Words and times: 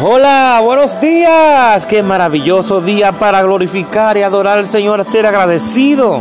Hola, 0.00 0.60
buenos 0.62 1.00
días. 1.00 1.84
Qué 1.84 2.04
maravilloso 2.04 2.80
día 2.80 3.10
para 3.10 3.42
glorificar 3.42 4.16
y 4.16 4.22
adorar 4.22 4.58
al 4.58 4.68
Señor, 4.68 5.04
ser 5.04 5.26
agradecido 5.26 6.20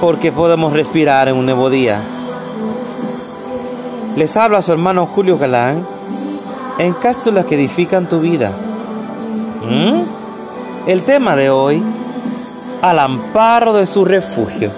porque 0.00 0.32
podemos 0.32 0.72
respirar 0.72 1.28
en 1.28 1.36
un 1.36 1.44
nuevo 1.44 1.68
día. 1.68 2.00
Les 4.16 4.34
habla 4.34 4.62
su 4.62 4.72
hermano 4.72 5.04
Julio 5.04 5.36
Galán 5.36 5.86
en 6.78 6.94
cápsulas 6.94 7.44
que 7.44 7.56
edifican 7.56 8.06
tu 8.06 8.20
vida. 8.20 8.50
¿Mm? 9.68 10.88
El 10.88 11.02
tema 11.02 11.36
de 11.36 11.50
hoy, 11.50 11.82
al 12.80 12.98
amparo 12.98 13.74
de 13.74 13.86
su 13.86 14.06
refugio. 14.06 14.70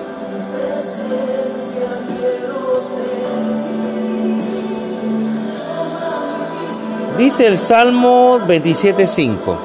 Dice 7.18 7.46
el 7.48 7.58
Salmo 7.58 8.38
27.5, 8.46 9.56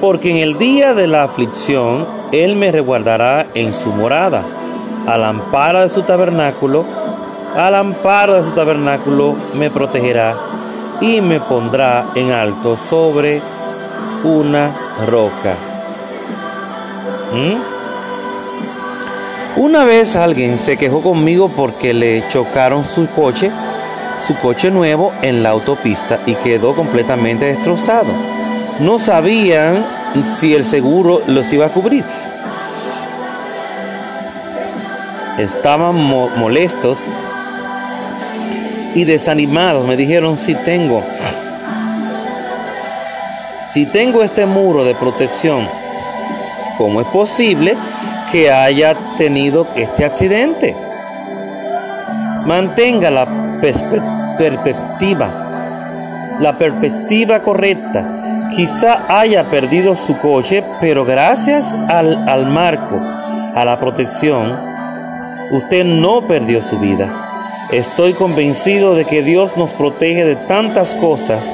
porque 0.00 0.30
en 0.30 0.38
el 0.38 0.56
día 0.56 0.94
de 0.94 1.06
la 1.06 1.24
aflicción 1.24 2.06
Él 2.32 2.56
me 2.56 2.72
resguardará 2.72 3.44
en 3.54 3.74
su 3.74 3.92
morada, 3.92 4.42
al 5.06 5.24
amparo 5.24 5.82
de 5.82 5.90
su 5.90 6.00
tabernáculo, 6.00 6.86
al 7.54 7.74
amparo 7.74 8.32
de 8.32 8.48
su 8.48 8.52
tabernáculo 8.52 9.34
me 9.58 9.68
protegerá 9.68 10.34
y 11.02 11.20
me 11.20 11.38
pondrá 11.38 12.06
en 12.14 12.32
alto 12.32 12.78
sobre 12.88 13.42
una 14.24 14.70
roca. 15.06 15.54
¿Mm? 17.34 19.60
Una 19.60 19.84
vez 19.84 20.16
alguien 20.16 20.56
se 20.56 20.78
quejó 20.78 21.02
conmigo 21.02 21.50
porque 21.54 21.92
le 21.92 22.24
chocaron 22.30 22.86
su 22.86 23.06
coche 23.10 23.50
su 24.30 24.36
coche 24.36 24.70
nuevo 24.70 25.12
en 25.22 25.42
la 25.42 25.48
autopista 25.48 26.20
y 26.24 26.36
quedó 26.36 26.72
completamente 26.76 27.46
destrozado. 27.46 28.06
No 28.78 29.00
sabían 29.00 29.84
si 30.24 30.54
el 30.54 30.64
seguro 30.64 31.20
los 31.26 31.52
iba 31.52 31.66
a 31.66 31.70
cubrir. 31.70 32.04
Estaban 35.36 35.96
molestos 35.96 37.00
y 38.94 39.02
desanimados. 39.02 39.84
Me 39.84 39.96
dijeron 39.96 40.38
si 40.38 40.54
tengo, 40.54 41.02
si 43.72 43.84
tengo 43.86 44.22
este 44.22 44.46
muro 44.46 44.84
de 44.84 44.94
protección, 44.94 45.66
¿cómo 46.78 47.00
es 47.00 47.08
posible 47.08 47.76
que 48.30 48.52
haya 48.52 48.94
tenido 49.18 49.66
este 49.74 50.04
accidente? 50.04 50.76
Mantenga 52.46 53.10
la 53.10 53.26
perspectiva, 53.60 54.19
la 56.40 56.56
perspectiva 56.58 57.40
correcta. 57.42 58.48
Quizá 58.54 59.04
haya 59.08 59.44
perdido 59.44 59.94
su 59.94 60.18
coche, 60.18 60.64
pero 60.80 61.04
gracias 61.04 61.76
al, 61.88 62.28
al 62.28 62.46
marco, 62.46 63.00
a 63.54 63.64
la 63.64 63.78
protección, 63.78 64.58
usted 65.50 65.84
no 65.84 66.26
perdió 66.26 66.62
su 66.62 66.78
vida. 66.78 67.08
Estoy 67.70 68.14
convencido 68.14 68.94
de 68.94 69.04
que 69.04 69.22
Dios 69.22 69.56
nos 69.56 69.70
protege 69.70 70.24
de 70.24 70.36
tantas 70.36 70.94
cosas 70.94 71.48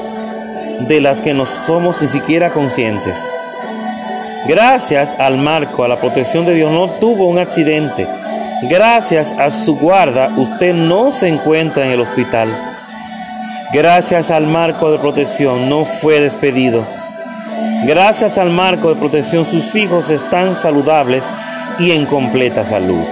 de 0.87 1.01
las 1.01 1.21
que 1.21 1.33
no 1.33 1.45
somos 1.45 2.01
ni 2.01 2.07
siquiera 2.07 2.51
conscientes. 2.51 3.21
Gracias 4.47 5.19
al 5.19 5.37
marco, 5.37 5.83
a 5.83 5.87
la 5.87 5.97
protección 5.97 6.45
de 6.45 6.55
Dios, 6.55 6.71
no 6.71 6.87
tuvo 6.87 7.27
un 7.27 7.37
accidente 7.37 8.07
Gracias 8.63 9.33
a 9.33 9.51
su 9.51 9.77
guarda, 9.77 10.31
usted 10.35 10.73
no 10.73 11.11
se 11.11 11.27
encuentra 11.27 11.85
en 11.85 11.91
el 11.91 12.01
hospital. 12.01 12.49
Gracias 13.73 14.31
al 14.31 14.47
marco 14.47 14.91
de 14.91 14.99
protección, 14.99 15.69
no 15.69 15.85
fue 15.85 16.19
despedido. 16.19 16.83
Gracias 17.85 18.37
al 18.37 18.49
marco 18.49 18.89
de 18.89 18.95
protección, 18.95 19.45
sus 19.45 19.75
hijos 19.75 20.09
están 20.09 20.57
saludables 20.57 21.23
y 21.79 21.91
en 21.91 22.05
completa 22.05 22.65
salud. 22.65 23.03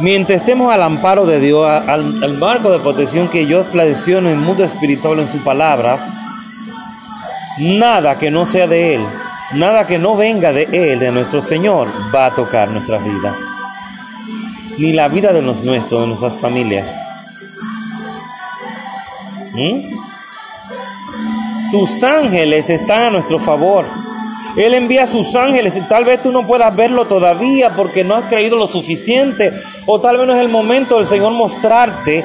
Mientras 0.00 0.40
estemos 0.40 0.72
al 0.72 0.82
amparo 0.82 1.26
de 1.26 1.40
Dios, 1.40 1.66
al, 1.66 2.38
marco 2.38 2.70
de 2.70 2.78
protección 2.78 3.28
que 3.28 3.44
Dios 3.44 3.66
planeció 3.72 4.18
en 4.18 4.26
el 4.26 4.36
mundo 4.36 4.64
espiritual 4.64 5.18
en 5.18 5.30
su 5.30 5.38
palabra, 5.38 5.98
nada 7.58 8.16
que 8.16 8.30
no 8.30 8.46
sea 8.46 8.66
de 8.66 8.94
Él 8.94 9.02
Nada 9.54 9.86
que 9.86 9.98
no 9.98 10.14
venga 10.14 10.52
de 10.52 10.64
Él, 10.64 10.98
de 10.98 11.10
nuestro 11.10 11.42
Señor, 11.42 11.88
va 12.14 12.26
a 12.26 12.34
tocar 12.34 12.68
nuestra 12.68 12.98
vida. 12.98 13.34
Ni 14.76 14.92
la 14.92 15.08
vida 15.08 15.32
de 15.32 15.40
los 15.40 15.64
nuestros, 15.64 16.02
de 16.02 16.06
nuestras 16.08 16.34
familias. 16.34 17.07
¿Mm? 19.58 19.90
Sus 21.70 22.02
ángeles 22.04 22.70
están 22.70 23.02
a 23.02 23.10
nuestro 23.10 23.38
favor. 23.38 23.84
Él 24.56 24.74
envía 24.74 25.02
a 25.02 25.06
sus 25.06 25.34
ángeles 25.36 25.78
tal 25.88 26.04
vez 26.04 26.22
tú 26.22 26.32
no 26.32 26.46
puedas 26.46 26.74
verlo 26.74 27.04
todavía 27.04 27.70
porque 27.76 28.04
no 28.04 28.14
has 28.14 28.24
creído 28.24 28.56
lo 28.56 28.68
suficiente. 28.68 29.52
O 29.86 30.00
tal 30.00 30.16
vez 30.16 30.26
no 30.26 30.34
es 30.34 30.40
el 30.40 30.48
momento 30.48 30.96
del 30.96 31.06
Señor 31.06 31.32
mostrarte 31.32 32.24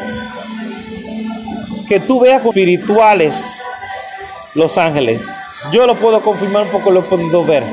que 1.87 1.99
tú 1.99 2.19
veas 2.19 2.45
espirituales 2.45 3.61
los 4.55 4.77
ángeles. 4.77 5.21
Yo 5.71 5.85
lo 5.85 5.95
puedo 5.95 6.21
confirmar 6.21 6.65
porque 6.71 6.91
lo 6.91 6.99
he 6.99 7.03
podido 7.03 7.43
ver. 7.43 7.63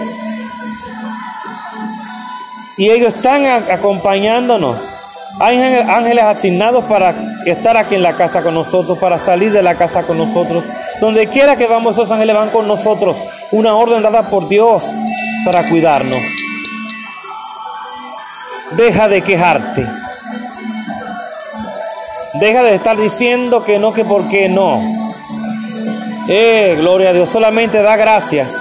Y 2.76 2.90
ellos 2.90 3.14
están 3.14 3.44
acompañándonos. 3.46 4.89
Hay 5.38 5.58
ángeles 5.58 6.24
asignados 6.24 6.84
para 6.84 7.14
estar 7.46 7.76
aquí 7.76 7.94
en 7.94 8.02
la 8.02 8.14
casa 8.14 8.42
con 8.42 8.54
nosotros, 8.54 8.98
para 8.98 9.18
salir 9.18 9.52
de 9.52 9.62
la 9.62 9.74
casa 9.74 10.02
con 10.02 10.18
nosotros. 10.18 10.64
Donde 11.00 11.28
quiera 11.28 11.56
que 11.56 11.66
vamos, 11.66 11.94
esos 11.94 12.10
ángeles 12.10 12.36
van 12.36 12.50
con 12.50 12.66
nosotros. 12.66 13.16
Una 13.52 13.74
orden 13.74 14.02
dada 14.02 14.22
por 14.28 14.48
Dios 14.48 14.84
para 15.44 15.68
cuidarnos. 15.68 16.20
Deja 18.72 19.08
de 19.08 19.22
quejarte. 19.22 19.86
Deja 22.34 22.62
de 22.62 22.74
estar 22.74 22.96
diciendo 22.96 23.64
que 23.64 23.78
no, 23.78 23.92
que 23.92 24.04
por 24.04 24.28
qué 24.28 24.48
no. 24.48 24.80
Eh, 26.28 26.76
gloria 26.78 27.10
a 27.10 27.12
Dios, 27.12 27.28
solamente 27.28 27.82
da 27.82 27.96
gracias. 27.96 28.54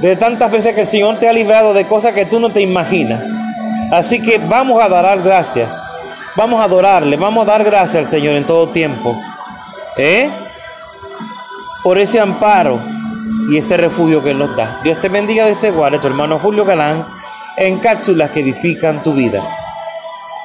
De 0.00 0.16
tantas 0.16 0.50
veces 0.50 0.74
que 0.74 0.82
el 0.82 0.86
Señor 0.86 1.18
te 1.18 1.28
ha 1.28 1.32
librado 1.32 1.74
de 1.74 1.84
cosas 1.84 2.14
que 2.14 2.26
tú 2.26 2.40
no 2.40 2.50
te 2.50 2.60
imaginas. 2.60 3.24
Así 3.92 4.20
que 4.20 4.38
vamos 4.38 4.82
a 4.82 4.88
dar 4.88 5.20
gracias. 5.22 5.78
Vamos 6.36 6.60
a 6.60 6.64
adorarle, 6.64 7.16
vamos 7.16 7.46
a 7.46 7.52
dar 7.52 7.64
gracias 7.64 7.96
al 7.96 8.06
Señor 8.06 8.34
en 8.34 8.44
todo 8.44 8.68
tiempo. 8.68 9.18
¿Eh? 9.96 10.28
Por 11.82 11.98
ese 11.98 12.20
amparo 12.20 12.78
y 13.48 13.56
ese 13.56 13.76
refugio 13.76 14.22
que 14.22 14.32
Él 14.32 14.38
nos 14.38 14.54
da. 14.56 14.80
Dios 14.82 15.00
te 15.00 15.08
bendiga 15.08 15.46
de 15.46 15.52
este 15.52 15.70
guarde, 15.70 15.98
tu 15.98 16.08
hermano 16.08 16.38
Julio 16.38 16.64
Galán, 16.64 17.06
en 17.56 17.78
cápsulas 17.78 18.30
que 18.30 18.40
edifican 18.40 19.02
tu 19.02 19.14
vida. 19.14 19.40